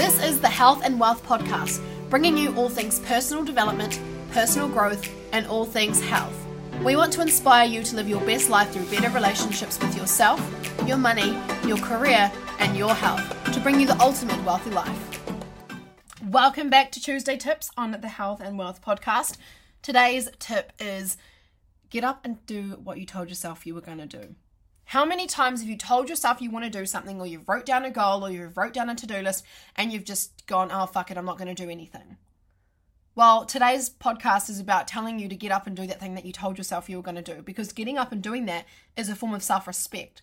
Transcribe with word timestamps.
This 0.00 0.24
is 0.24 0.40
the 0.40 0.48
Health 0.48 0.80
and 0.82 0.98
Wealth 0.98 1.22
Podcast, 1.26 1.78
bringing 2.08 2.34
you 2.38 2.56
all 2.56 2.70
things 2.70 3.00
personal 3.00 3.44
development, 3.44 4.00
personal 4.30 4.66
growth, 4.66 5.06
and 5.34 5.46
all 5.46 5.66
things 5.66 6.00
health. 6.00 6.34
We 6.82 6.96
want 6.96 7.12
to 7.12 7.20
inspire 7.20 7.66
you 7.66 7.82
to 7.82 7.96
live 7.96 8.08
your 8.08 8.22
best 8.22 8.48
life 8.48 8.70
through 8.70 8.86
better 8.86 9.10
relationships 9.10 9.78
with 9.78 9.94
yourself, 9.94 10.40
your 10.86 10.96
money, 10.96 11.38
your 11.66 11.76
career, 11.76 12.32
and 12.60 12.78
your 12.78 12.94
health 12.94 13.52
to 13.52 13.60
bring 13.60 13.78
you 13.78 13.86
the 13.86 14.00
ultimate 14.00 14.42
wealthy 14.42 14.70
life. 14.70 15.20
Welcome 16.24 16.70
back 16.70 16.92
to 16.92 17.00
Tuesday 17.02 17.36
Tips 17.36 17.70
on 17.76 17.90
the 17.90 18.08
Health 18.08 18.40
and 18.40 18.56
Wealth 18.56 18.82
Podcast. 18.82 19.36
Today's 19.82 20.30
tip 20.38 20.72
is 20.80 21.18
get 21.90 22.04
up 22.04 22.24
and 22.24 22.44
do 22.46 22.80
what 22.82 22.98
you 22.98 23.04
told 23.04 23.28
yourself 23.28 23.66
you 23.66 23.74
were 23.74 23.82
going 23.82 23.98
to 23.98 24.06
do. 24.06 24.34
How 24.90 25.04
many 25.04 25.28
times 25.28 25.60
have 25.60 25.68
you 25.68 25.76
told 25.76 26.08
yourself 26.08 26.42
you 26.42 26.50
want 26.50 26.64
to 26.64 26.78
do 26.80 26.84
something, 26.84 27.20
or 27.20 27.26
you've 27.26 27.48
wrote 27.48 27.64
down 27.64 27.84
a 27.84 27.92
goal, 27.92 28.26
or 28.26 28.30
you've 28.32 28.56
wrote 28.56 28.74
down 28.74 28.90
a 28.90 28.96
to-do 28.96 29.20
list, 29.20 29.44
and 29.76 29.92
you've 29.92 30.02
just 30.02 30.44
gone, 30.48 30.72
"Oh 30.72 30.86
fuck 30.86 31.12
it, 31.12 31.16
I'm 31.16 31.24
not 31.24 31.38
going 31.38 31.54
to 31.54 31.54
do 31.54 31.70
anything." 31.70 32.16
Well, 33.14 33.44
today's 33.44 33.88
podcast 33.88 34.50
is 34.50 34.58
about 34.58 34.88
telling 34.88 35.20
you 35.20 35.28
to 35.28 35.36
get 35.36 35.52
up 35.52 35.68
and 35.68 35.76
do 35.76 35.86
that 35.86 36.00
thing 36.00 36.16
that 36.16 36.24
you 36.24 36.32
told 36.32 36.58
yourself 36.58 36.90
you 36.90 36.96
were 36.96 37.04
going 37.04 37.22
to 37.22 37.34
do 37.34 37.40
because 37.40 37.72
getting 37.72 37.98
up 37.98 38.10
and 38.10 38.20
doing 38.20 38.46
that 38.46 38.66
is 38.96 39.08
a 39.08 39.14
form 39.14 39.32
of 39.32 39.44
self 39.44 39.68
respect. 39.68 40.22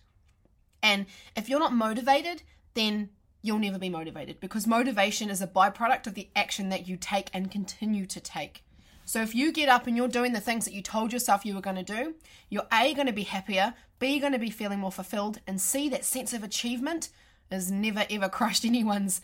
And 0.82 1.06
if 1.34 1.48
you're 1.48 1.58
not 1.58 1.72
motivated, 1.72 2.42
then 2.74 3.08
you'll 3.40 3.60
never 3.60 3.78
be 3.78 3.88
motivated 3.88 4.38
because 4.38 4.66
motivation 4.66 5.30
is 5.30 5.40
a 5.40 5.46
byproduct 5.46 6.06
of 6.06 6.12
the 6.12 6.28
action 6.36 6.68
that 6.68 6.86
you 6.86 6.98
take 6.98 7.30
and 7.32 7.50
continue 7.50 8.04
to 8.04 8.20
take. 8.20 8.64
So 9.06 9.22
if 9.22 9.34
you 9.34 9.50
get 9.52 9.70
up 9.70 9.86
and 9.86 9.96
you're 9.96 10.06
doing 10.06 10.34
the 10.34 10.40
things 10.40 10.66
that 10.66 10.74
you 10.74 10.82
told 10.82 11.14
yourself 11.14 11.46
you 11.46 11.54
were 11.54 11.62
going 11.62 11.82
to 11.82 11.82
do, 11.82 12.16
you're 12.50 12.66
A, 12.70 12.92
going 12.92 13.06
to 13.06 13.12
be 13.14 13.22
happier, 13.22 13.72
B, 13.98 14.18
going 14.18 14.32
to 14.32 14.38
be 14.38 14.50
feeling 14.50 14.78
more 14.78 14.92
fulfilled, 14.92 15.40
and 15.46 15.60
C, 15.60 15.88
that 15.88 16.04
sense 16.04 16.32
of 16.32 16.42
achievement 16.42 17.08
has 17.50 17.70
never 17.70 18.04
ever 18.10 18.28
crushed 18.28 18.64
anyone's 18.64 19.20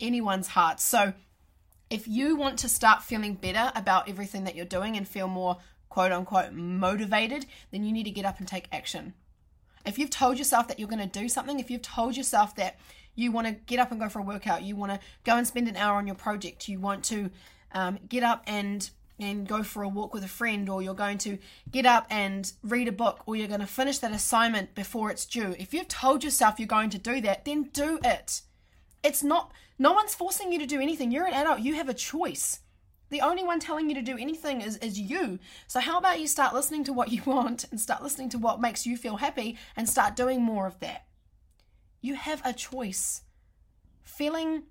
anyone's 0.00 0.48
heart. 0.48 0.80
So 0.80 1.14
if 1.88 2.08
you 2.08 2.36
want 2.36 2.58
to 2.60 2.68
start 2.68 3.02
feeling 3.02 3.34
better 3.34 3.72
about 3.74 4.08
everything 4.08 4.44
that 4.44 4.54
you're 4.54 4.64
doing 4.64 4.96
and 4.96 5.06
feel 5.06 5.28
more 5.28 5.58
quote 5.88 6.12
unquote 6.12 6.52
motivated, 6.52 7.46
then 7.70 7.84
you 7.84 7.92
need 7.92 8.04
to 8.04 8.10
get 8.10 8.24
up 8.24 8.38
and 8.38 8.48
take 8.48 8.68
action. 8.72 9.14
If 9.84 9.98
you've 9.98 10.10
told 10.10 10.36
yourself 10.36 10.66
that 10.68 10.78
you're 10.80 10.88
going 10.88 11.08
to 11.08 11.20
do 11.20 11.28
something, 11.28 11.60
if 11.60 11.70
you've 11.70 11.82
told 11.82 12.16
yourself 12.16 12.56
that 12.56 12.78
you 13.14 13.30
want 13.30 13.46
to 13.46 13.52
get 13.52 13.78
up 13.78 13.92
and 13.92 14.00
go 14.00 14.08
for 14.08 14.18
a 14.18 14.22
workout, 14.22 14.62
you 14.62 14.74
want 14.76 14.92
to 14.92 15.00
go 15.24 15.36
and 15.36 15.46
spend 15.46 15.68
an 15.68 15.76
hour 15.76 15.96
on 15.96 16.06
your 16.06 16.16
project, 16.16 16.68
you 16.68 16.80
want 16.80 17.04
to 17.04 17.30
um, 17.72 17.98
get 18.08 18.22
up 18.22 18.42
and 18.46 18.90
and 19.18 19.46
go 19.46 19.62
for 19.62 19.82
a 19.82 19.88
walk 19.88 20.12
with 20.12 20.24
a 20.24 20.28
friend, 20.28 20.68
or 20.68 20.82
you're 20.82 20.94
going 20.94 21.18
to 21.18 21.38
get 21.70 21.86
up 21.86 22.06
and 22.10 22.52
read 22.62 22.88
a 22.88 22.92
book, 22.92 23.22
or 23.26 23.36
you're 23.36 23.48
going 23.48 23.60
to 23.60 23.66
finish 23.66 23.98
that 23.98 24.12
assignment 24.12 24.74
before 24.74 25.10
it's 25.10 25.24
due. 25.24 25.54
If 25.58 25.72
you've 25.72 25.88
told 25.88 26.22
yourself 26.22 26.58
you're 26.58 26.66
going 26.66 26.90
to 26.90 26.98
do 26.98 27.20
that, 27.22 27.44
then 27.44 27.64
do 27.72 27.98
it. 28.04 28.42
It's 29.02 29.22
not, 29.22 29.52
no 29.78 29.92
one's 29.92 30.14
forcing 30.14 30.52
you 30.52 30.58
to 30.58 30.66
do 30.66 30.80
anything. 30.80 31.10
You're 31.10 31.26
an 31.26 31.34
adult, 31.34 31.60
you 31.60 31.74
have 31.74 31.88
a 31.88 31.94
choice. 31.94 32.60
The 33.08 33.20
only 33.20 33.44
one 33.44 33.60
telling 33.60 33.88
you 33.88 33.94
to 33.94 34.02
do 34.02 34.18
anything 34.18 34.60
is, 34.60 34.76
is 34.78 34.98
you. 34.98 35.38
So, 35.68 35.78
how 35.78 35.98
about 35.98 36.18
you 36.18 36.26
start 36.26 36.54
listening 36.54 36.84
to 36.84 36.92
what 36.92 37.12
you 37.12 37.22
want 37.26 37.64
and 37.70 37.80
start 37.80 38.02
listening 38.02 38.28
to 38.30 38.38
what 38.38 38.60
makes 38.60 38.86
you 38.86 38.96
feel 38.96 39.16
happy 39.16 39.56
and 39.76 39.88
start 39.88 40.16
doing 40.16 40.42
more 40.42 40.66
of 40.66 40.80
that? 40.80 41.06
You 42.00 42.14
have 42.14 42.42
a 42.44 42.52
choice. 42.52 43.22
Feeling 44.02 44.64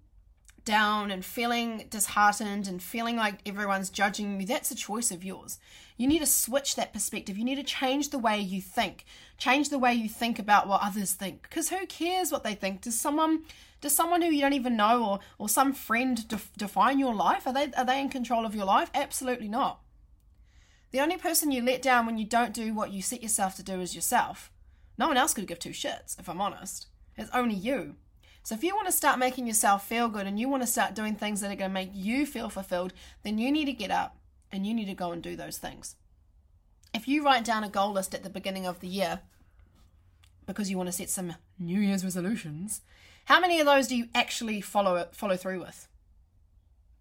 down 0.66 1.12
and 1.12 1.24
feeling 1.24 1.86
disheartened 1.90 2.68
and 2.68 2.82
feeling 2.82 3.16
like 3.16 3.40
everyone's 3.46 3.90
judging 3.90 4.40
you, 4.40 4.48
that's 4.48 4.72
a 4.72 4.76
choice 4.76 5.12
of 5.12 5.24
yours. 5.24 5.60
You 5.98 6.08
need 6.08 6.20
to 6.20 6.26
switch 6.26 6.76
that 6.76 6.92
perspective. 6.92 7.38
You 7.38 7.46
need 7.46 7.56
to 7.56 7.64
change 7.64 8.10
the 8.10 8.20
way 8.20 8.40
you 8.40 8.62
think. 8.62 9.06
Change 9.38 9.70
the 9.70 9.80
way 9.80 9.94
you 9.94 10.10
think 10.10 10.40
about 10.40 10.68
what 10.68 10.82
others 10.84 11.14
think. 11.14 11.44
Because 11.44 11.70
who 11.70 11.86
cares 11.86 12.32
what 12.32 12.44
they 12.44 12.56
think? 12.56 12.82
Does 12.82 13.00
someone 13.00 13.44
does 13.80 13.96
someone 13.96 14.22
who 14.22 14.30
you 14.30 14.42
don't 14.42 14.54
even 14.54 14.76
know 14.76 15.06
or 15.06 15.20
or 15.38 15.48
some 15.48 15.72
friend 15.72 16.28
def- 16.28 16.52
define 16.58 17.00
your 17.00 17.14
life? 17.14 17.48
Are 17.48 17.54
they 17.54 17.72
are 17.78 17.86
they 17.86 18.02
in 18.02 18.10
control 18.10 18.46
of 18.46 18.56
your 18.56 18.66
life? 18.66 18.90
Absolutely 18.94 19.48
not. 19.48 19.80
The 20.92 21.00
only 21.00 21.18
person 21.18 21.52
you 21.52 21.62
let 21.62 21.82
down 21.82 22.06
when 22.06 22.18
you 22.18 22.26
don't 22.26 22.54
do 22.54 22.74
what 22.74 22.92
you 22.92 23.02
set 23.02 23.22
yourself 23.22 23.56
to 23.56 23.64
do 23.64 23.80
is 23.82 23.96
yourself. 23.96 24.52
No 24.98 25.08
one 25.08 25.18
else 25.18 25.34
could 25.34 25.48
give 25.48 25.60
two 25.60 25.72
shits, 25.72 26.18
if 26.20 26.30
I'm 26.30 26.42
honest. 26.42 26.88
It's 27.18 27.30
only 27.34 27.56
you. 27.56 27.96
So 28.46 28.54
if 28.54 28.64
you 28.64 28.76
want 28.76 28.86
to 28.86 28.92
start 28.92 29.18
making 29.18 29.48
yourself 29.48 29.88
feel 29.88 30.08
good 30.08 30.28
and 30.28 30.40
you 30.40 30.48
want 30.48 30.62
to 30.62 30.68
start 30.68 30.94
doing 30.94 31.16
things 31.16 31.42
that 31.42 31.52
are 31.52 31.56
going 31.56 31.72
to 31.72 31.74
make 31.74 31.90
you 31.96 32.28
feel 32.28 32.48
fulfilled, 32.48 32.94
then 33.24 33.40
you 33.40 33.52
need 33.52 33.66
to 33.66 33.74
get 33.74 33.90
up 33.90 34.18
and 34.52 34.68
you 34.68 34.74
need 34.76 34.86
to 34.86 34.94
go 34.94 35.12
and 35.12 35.24
do 35.24 35.36
those 35.36 35.58
things. 35.58 35.96
If 36.94 37.08
you 37.08 37.26
write 37.26 37.44
down 37.44 37.64
a 37.64 37.70
goal 37.70 37.92
list 37.92 38.14
at 38.14 38.22
the 38.22 38.30
beginning 38.30 38.68
of 38.68 38.82
the 38.82 38.88
year 38.88 39.22
because 40.46 40.70
you 40.70 40.78
want 40.78 40.90
to 40.90 40.94
set 40.94 41.10
some 41.10 41.34
New 41.58 41.80
Year's 41.80 42.04
resolutions, 42.04 42.82
how 43.26 43.40
many 43.40 43.60
of 43.60 43.66
those 43.66 43.88
do 43.88 43.96
you 43.96 44.10
actually 44.14 44.62
follow 44.62 45.08
follow 45.12 45.38
through 45.38 45.62
with? 45.62 45.88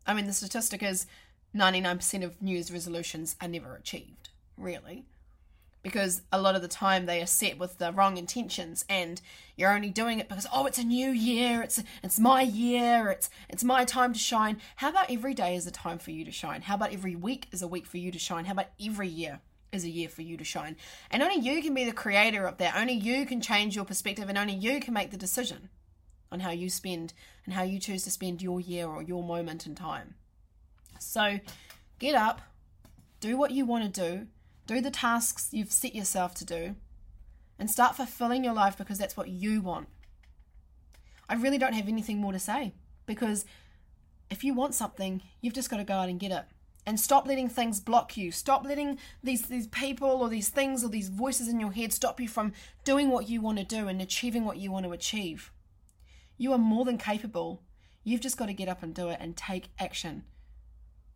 I 0.06 0.15
mean, 0.15 0.25
the 0.25 0.33
statistic 0.33 0.83
is 0.83 1.06
99% 1.54 2.25
of 2.25 2.41
New 2.41 2.54
Year's 2.54 2.72
resolutions 2.72 3.37
are 3.43 3.49
never 3.49 3.77
achieved, 3.77 4.31
really 4.56 5.04
because 5.84 6.22
a 6.33 6.41
lot 6.41 6.56
of 6.56 6.62
the 6.62 6.69
time 6.69 7.06
they 7.06 7.22
are 7.22 7.27
set 7.27 7.59
with 7.59 7.78
the 7.78 7.93
wrong 7.93 8.17
intentions 8.17 8.84
and 8.89 9.21
you're 9.55 9.72
only 9.72 9.91
doing 9.91 10.19
it 10.19 10.28
because 10.28 10.47
oh 10.53 10.67
it's 10.67 10.78
a 10.78 10.83
new 10.83 11.11
year 11.11 11.62
it's 11.62 11.81
it's 12.03 12.19
my 12.19 12.43
year 12.43 13.11
it's 13.11 13.31
it's 13.49 13.62
my 13.62 13.84
time 13.84 14.12
to 14.12 14.19
shine. 14.19 14.61
How 14.77 14.89
about 14.89 15.11
every 15.11 15.34
day 15.34 15.55
is 15.55 15.67
a 15.69 15.71
time 15.71 15.99
for 15.99 16.11
you 16.11 16.25
to 16.25 16.33
shine? 16.33 16.62
How 16.62 16.75
about 16.75 16.93
every 16.93 17.15
week 17.15 17.47
is 17.53 17.62
a 17.62 17.69
week 17.69 17.87
for 17.87 17.99
you 17.99 18.11
to 18.11 18.19
shine? 18.19 18.47
How 18.47 18.53
about 18.53 18.71
every 18.84 19.09
year 19.09 19.41
is 19.71 19.84
a 19.84 19.91
year 19.91 20.09
for 20.09 20.22
you 20.22 20.37
to 20.39 20.45
shine? 20.45 20.77
And 21.11 21.22
only 21.22 21.37
you 21.37 21.62
can 21.62 21.75
be 21.75 21.84
the 21.84 21.93
creator 21.93 22.47
of 22.47 22.56
that. 22.59 22.75
Only 22.75 22.95
you 22.95 23.27
can 23.27 23.41
change 23.41 23.77
your 23.77 23.84
perspective 23.84 24.28
and 24.28 24.39
only 24.39 24.55
you 24.55 24.81
can 24.81 24.95
make 24.95 25.11
the 25.11 25.16
decision 25.16 25.69
on 26.33 26.41
how 26.41 26.51
you 26.51 26.71
spend 26.71 27.12
and 27.45 27.55
how 27.55 27.62
you 27.62 27.78
choose 27.78 28.03
to 28.05 28.11
spend 28.11 28.43
your 28.43 28.59
year 28.59 28.87
or 28.89 29.03
your 29.03 29.22
moment 29.22 29.66
in 29.66 29.75
time. 29.75 30.15
So 30.99 31.39
get 31.99 32.15
up 32.15 32.41
do 33.25 33.39
what 33.39 33.51
you 33.53 33.65
want 33.65 33.95
to 33.95 34.11
do 34.11 34.27
do 34.66 34.80
the 34.80 34.91
tasks 34.91 35.48
you've 35.52 35.72
set 35.72 35.94
yourself 35.94 36.34
to 36.36 36.44
do 36.44 36.76
and 37.58 37.70
start 37.70 37.97
fulfilling 37.97 38.44
your 38.44 38.54
life 38.54 38.76
because 38.76 38.98
that's 38.98 39.16
what 39.16 39.28
you 39.28 39.60
want. 39.60 39.88
I 41.28 41.34
really 41.34 41.58
don't 41.58 41.72
have 41.72 41.88
anything 41.88 42.19
more 42.19 42.32
to 42.32 42.38
say 42.38 42.74
because 43.06 43.44
if 44.30 44.44
you 44.44 44.54
want 44.54 44.74
something, 44.74 45.22
you've 45.41 45.54
just 45.54 45.70
got 45.70 45.78
to 45.78 45.84
go 45.84 45.94
out 45.94 46.08
and 46.08 46.20
get 46.20 46.32
it. 46.32 46.44
And 46.86 47.00
stop 47.00 47.26
letting 47.26 47.48
things 47.48 47.80
block 47.80 48.16
you. 48.16 48.30
Stop 48.30 48.64
letting 48.64 48.98
these 49.22 49.42
these 49.42 49.69
people 49.69 50.08
or 50.08 50.28
these 50.28 50.50
things 50.50 50.84
or 50.84 50.88
these 50.88 51.08
voices 51.08 51.48
in 51.48 51.58
your 51.58 51.72
head 51.72 51.94
stop 51.94 52.20
you 52.20 52.28
from 52.28 52.53
doing 52.84 53.08
what 53.08 53.26
you 53.26 53.41
want 53.41 53.56
to 53.56 53.64
do 53.64 53.88
and 53.88 54.03
achieving 54.03 54.44
what 54.44 54.58
you 54.58 54.70
want 54.70 54.84
to 54.84 54.92
achieve. 54.92 55.50
You 56.36 56.53
are 56.53 56.58
more 56.58 56.84
than 56.84 56.98
capable. 56.98 57.62
You've 58.03 58.20
just 58.20 58.36
got 58.36 58.47
to 58.47 58.53
get 58.53 58.69
up 58.69 58.82
and 58.82 58.94
do 58.94 59.08
it 59.08 59.19
and 59.19 59.34
take 59.34 59.69
action. 59.78 60.24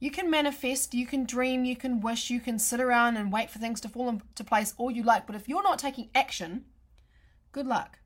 You 0.00 0.10
can 0.10 0.30
manifest, 0.30 0.94
you 0.94 1.06
can 1.06 1.24
dream, 1.24 1.64
you 1.64 1.74
can 1.74 2.00
wish, 2.00 2.30
you 2.30 2.40
can 2.40 2.58
sit 2.58 2.80
around 2.80 3.16
and 3.16 3.32
wait 3.32 3.50
for 3.50 3.58
things 3.58 3.80
to 3.80 3.88
fall 3.88 4.08
into 4.08 4.44
place 4.44 4.74
all 4.76 4.90
you 4.90 5.02
like. 5.02 5.26
But 5.26 5.34
if 5.34 5.48
you're 5.48 5.62
not 5.62 5.78
taking 5.78 6.10
action, 6.14 6.66
good 7.50 7.66
luck. 7.66 7.98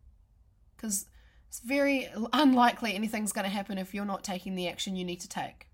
Because 0.74 1.06
it's 1.48 1.60
very 1.60 2.08
unlikely 2.32 2.94
anything's 2.94 3.32
going 3.32 3.44
to 3.44 3.50
happen 3.50 3.76
if 3.76 3.92
you're 3.92 4.06
not 4.06 4.24
taking 4.24 4.54
the 4.54 4.68
action 4.68 4.96
you 4.96 5.04
need 5.04 5.20
to 5.20 5.28
take. 5.28 5.68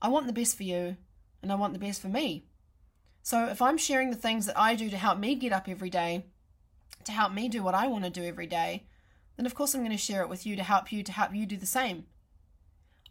I 0.00 0.08
want 0.08 0.26
the 0.26 0.32
best 0.32 0.56
for 0.56 0.62
you, 0.62 0.96
and 1.42 1.52
I 1.52 1.54
want 1.54 1.74
the 1.74 1.78
best 1.78 2.00
for 2.00 2.08
me. 2.08 2.46
So 3.22 3.46
if 3.46 3.62
I'm 3.62 3.78
sharing 3.78 4.10
the 4.10 4.16
things 4.16 4.46
that 4.46 4.58
I 4.58 4.74
do 4.74 4.90
to 4.90 4.96
help 4.96 5.18
me 5.18 5.34
get 5.34 5.52
up 5.52 5.68
every 5.68 5.90
day, 5.90 6.26
to 7.04 7.12
help 7.12 7.32
me 7.32 7.48
do 7.48 7.62
what 7.62 7.74
I 7.74 7.86
want 7.86 8.04
to 8.04 8.10
do 8.10 8.24
every 8.24 8.46
day, 8.46 8.86
then 9.36 9.46
of 9.46 9.54
course 9.54 9.74
I'm 9.74 9.80
going 9.80 9.92
to 9.92 9.98
share 9.98 10.22
it 10.22 10.28
with 10.28 10.46
you 10.46 10.56
to 10.56 10.62
help 10.62 10.92
you 10.92 11.02
to 11.02 11.12
help 11.12 11.34
you 11.34 11.46
do 11.46 11.56
the 11.56 11.66
same. 11.66 12.04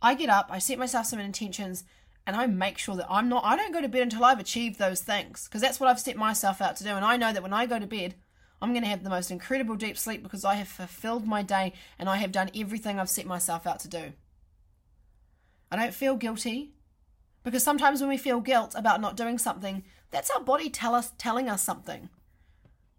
I 0.03 0.13
get 0.13 0.29
up, 0.29 0.49
I 0.51 0.59
set 0.59 0.77
myself 0.77 1.05
some 1.05 1.19
intentions, 1.19 1.85
and 2.27 2.35
I 2.35 2.45
make 2.45 2.77
sure 2.77 2.95
that 2.95 3.07
I'm 3.09 3.29
not, 3.29 3.45
I 3.45 3.55
don't 3.55 3.73
go 3.73 3.81
to 3.81 3.87
bed 3.87 4.03
until 4.03 4.23
I've 4.23 4.39
achieved 4.39 4.77
those 4.77 5.01
things 5.01 5.45
because 5.45 5.61
that's 5.61 5.79
what 5.79 5.89
I've 5.89 5.99
set 5.99 6.17
myself 6.17 6.61
out 6.61 6.75
to 6.77 6.83
do. 6.83 6.91
And 6.91 7.05
I 7.05 7.17
know 7.17 7.33
that 7.33 7.43
when 7.43 7.53
I 7.53 7.65
go 7.65 7.79
to 7.79 7.87
bed, 7.87 8.15
I'm 8.61 8.71
going 8.71 8.83
to 8.83 8.89
have 8.89 9.03
the 9.03 9.09
most 9.09 9.31
incredible 9.31 9.75
deep 9.75 9.97
sleep 9.97 10.23
because 10.23 10.45
I 10.45 10.55
have 10.55 10.67
fulfilled 10.67 11.25
my 11.25 11.41
day 11.41 11.73
and 11.99 12.07
I 12.07 12.17
have 12.17 12.31
done 12.31 12.49
everything 12.55 12.99
I've 12.99 13.09
set 13.09 13.25
myself 13.25 13.67
out 13.67 13.79
to 13.81 13.89
do. 13.89 14.13
I 15.69 15.75
don't 15.75 15.93
feel 15.93 16.15
guilty 16.15 16.71
because 17.43 17.63
sometimes 17.63 17.99
when 17.99 18.09
we 18.09 18.17
feel 18.17 18.39
guilt 18.39 18.73
about 18.75 19.01
not 19.01 19.17
doing 19.17 19.37
something, 19.37 19.83
that's 20.11 20.29
our 20.29 20.39
body 20.39 20.69
tell 20.69 20.95
us 20.95 21.11
telling 21.17 21.49
us 21.49 21.61
something. 21.61 22.09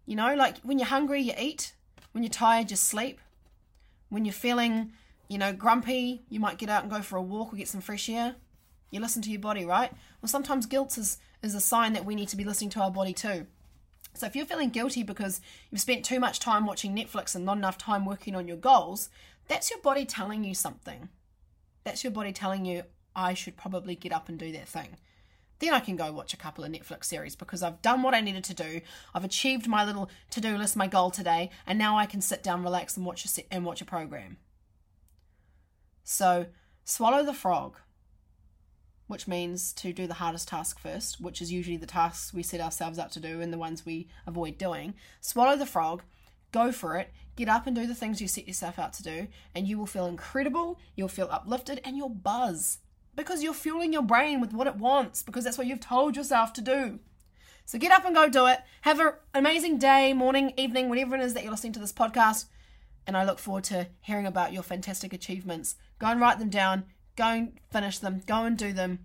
You 0.05 0.15
know, 0.15 0.35
like 0.35 0.57
when 0.59 0.77
you're 0.77 0.87
hungry, 0.87 1.21
you 1.21 1.33
eat. 1.37 1.73
When 2.11 2.23
you're 2.23 2.29
tired, 2.29 2.69
you 2.69 2.77
sleep. 2.77 3.19
When 4.09 4.23
you're 4.23 4.33
feeling 4.33 4.91
you 5.27 5.37
know, 5.37 5.53
grumpy, 5.53 6.23
you 6.29 6.39
might 6.39 6.57
get 6.57 6.69
out 6.69 6.83
and 6.83 6.91
go 6.91 7.01
for 7.01 7.17
a 7.17 7.21
walk 7.21 7.53
or 7.53 7.57
get 7.57 7.67
some 7.67 7.81
fresh 7.81 8.09
air. 8.09 8.35
You 8.91 8.99
listen 8.99 9.21
to 9.23 9.31
your 9.31 9.41
body, 9.41 9.65
right? 9.65 9.91
Well, 10.21 10.29
sometimes 10.29 10.65
guilt 10.65 10.97
is, 10.97 11.17
is 11.41 11.55
a 11.55 11.61
sign 11.61 11.93
that 11.93 12.05
we 12.05 12.15
need 12.15 12.29
to 12.29 12.37
be 12.37 12.43
listening 12.43 12.69
to 12.71 12.79
our 12.81 12.91
body 12.91 13.13
too. 13.13 13.47
So 14.13 14.25
if 14.25 14.35
you're 14.35 14.45
feeling 14.45 14.69
guilty 14.69 15.03
because 15.03 15.41
you've 15.69 15.81
spent 15.81 16.05
too 16.05 16.19
much 16.19 16.39
time 16.39 16.65
watching 16.65 16.95
Netflix 16.95 17.35
and 17.35 17.43
not 17.43 17.57
enough 17.57 17.77
time 17.77 18.05
working 18.05 18.35
on 18.35 18.47
your 18.47 18.57
goals, 18.57 19.09
that's 19.47 19.69
your 19.69 19.79
body 19.79 20.05
telling 20.05 20.43
you 20.43 20.53
something. 20.53 21.09
That's 21.83 22.03
your 22.03 22.11
body 22.11 22.31
telling 22.31 22.65
you, 22.65 22.83
I 23.15 23.33
should 23.33 23.57
probably 23.57 23.95
get 23.95 24.13
up 24.13 24.29
and 24.29 24.39
do 24.39 24.51
that 24.53 24.67
thing. 24.67 24.97
Then 25.59 25.73
I 25.73 25.79
can 25.79 25.95
go 25.95 26.11
watch 26.11 26.33
a 26.33 26.37
couple 26.37 26.63
of 26.63 26.71
Netflix 26.71 27.05
series 27.05 27.35
because 27.35 27.63
I've 27.63 27.81
done 27.81 28.01
what 28.01 28.13
I 28.13 28.21
needed 28.21 28.43
to 28.45 28.53
do. 28.53 28.81
I've 29.13 29.23
achieved 29.23 29.67
my 29.67 29.85
little 29.85 30.09
to-do 30.31 30.57
list, 30.57 30.75
my 30.75 30.87
goal 30.87 31.11
today, 31.11 31.49
and 31.65 31.79
now 31.79 31.97
I 31.97 32.05
can 32.05 32.21
sit 32.21 32.43
down, 32.43 32.63
relax, 32.63 32.97
and 32.97 33.05
watch 33.05 33.25
a 33.25 33.53
and 33.53 33.65
watch 33.65 33.81
a 33.81 33.85
program. 33.85 34.37
So, 36.05 36.45
swallow 36.83 37.25
the 37.25 37.33
frog, 37.33 37.77
which 39.07 39.27
means 39.27 39.73
to 39.73 39.91
do 39.91 40.05
the 40.05 40.13
hardest 40.13 40.47
task 40.47 40.79
first, 40.79 41.19
which 41.19 41.41
is 41.41 41.51
usually 41.51 41.77
the 41.77 41.87
tasks 41.87 42.31
we 42.31 42.43
set 42.43 42.61
ourselves 42.61 42.99
up 42.99 43.09
to 43.11 43.19
do 43.19 43.41
and 43.41 43.51
the 43.51 43.57
ones 43.57 43.85
we 43.85 44.07
avoid 44.27 44.59
doing. 44.59 44.93
Swallow 45.19 45.57
the 45.57 45.65
frog, 45.65 46.03
go 46.51 46.71
for 46.71 46.95
it, 46.95 47.11
get 47.35 47.49
up 47.49 47.65
and 47.65 47.75
do 47.75 47.87
the 47.87 47.95
things 47.95 48.21
you 48.21 48.27
set 48.27 48.47
yourself 48.47 48.77
out 48.77 48.93
to 48.93 49.03
do, 49.03 49.27
and 49.55 49.67
you 49.67 49.79
will 49.79 49.87
feel 49.87 50.05
incredible, 50.05 50.79
you'll 50.95 51.07
feel 51.07 51.27
uplifted, 51.31 51.81
and 51.83 51.97
you'll 51.97 52.07
buzz 52.07 52.77
because 53.15 53.41
you're 53.41 53.53
fueling 53.53 53.91
your 53.91 54.03
brain 54.03 54.39
with 54.39 54.53
what 54.53 54.67
it 54.67 54.75
wants 54.75 55.23
because 55.23 55.43
that's 55.43 55.57
what 55.57 55.65
you've 55.65 55.79
told 55.79 56.15
yourself 56.15 56.53
to 56.53 56.61
do. 56.61 56.99
So 57.65 57.79
get 57.79 57.91
up 57.91 58.05
and 58.05 58.13
go 58.13 58.29
do 58.29 58.45
it. 58.45 58.59
Have 58.81 58.99
an 58.99 59.13
amazing 59.33 59.79
day, 59.79 60.13
morning, 60.13 60.53
evening, 60.55 60.87
whatever 60.87 61.15
it 61.15 61.21
is 61.21 61.33
that 61.33 61.41
you're 61.41 61.51
listening 61.51 61.73
to 61.73 61.79
this 61.79 61.91
podcast. 61.91 62.45
And 63.07 63.15
I 63.15 63.23
look 63.23 63.39
forward 63.39 63.63
to 63.65 63.87
hearing 64.01 64.25
about 64.25 64.53
your 64.53 64.63
fantastic 64.63 65.13
achievements. 65.13 65.75
Go 65.99 66.07
and 66.07 66.19
write 66.19 66.39
them 66.39 66.49
down, 66.49 66.85
go 67.15 67.25
and 67.25 67.59
finish 67.71 67.99
them, 67.99 68.21
go 68.25 68.45
and 68.45 68.57
do 68.57 68.73
them. 68.73 68.99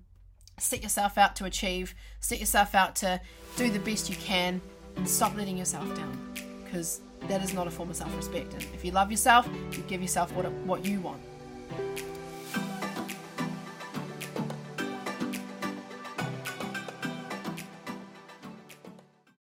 Set 0.58 0.82
yourself 0.82 1.16
out 1.16 1.36
to 1.36 1.44
achieve, 1.44 1.94
set 2.20 2.40
yourself 2.40 2.74
out 2.74 2.96
to 2.96 3.20
do 3.56 3.70
the 3.70 3.78
best 3.78 4.10
you 4.10 4.16
can, 4.16 4.60
and 4.96 5.08
stop 5.08 5.34
letting 5.36 5.56
yourself 5.56 5.94
down 5.96 6.30
because 6.64 7.00
that 7.28 7.42
is 7.42 7.52
not 7.52 7.66
a 7.66 7.70
form 7.70 7.90
of 7.90 7.96
self 7.96 8.14
respect. 8.16 8.52
And 8.54 8.62
if 8.74 8.84
you 8.84 8.92
love 8.92 9.10
yourself, 9.10 9.48
you 9.72 9.82
give 9.88 10.02
yourself 10.02 10.32
what, 10.32 10.50
what 10.52 10.84
you 10.84 11.00
want. 11.00 11.20